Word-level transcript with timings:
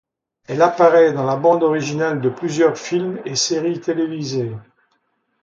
Elle 0.47 0.63
apparaît 0.63 1.13
dans 1.13 1.25
la 1.25 1.35
bande 1.35 1.61
originale 1.61 2.21
de 2.21 2.29
plusieurs 2.29 2.75
films 2.75 3.19
et 3.23 3.35
séries 3.35 3.79
télévisées. 3.79 4.55